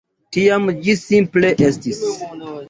Tiam 0.37 0.63
ĝi 0.87 0.95
simple 1.01 1.53
estis. 1.69 2.01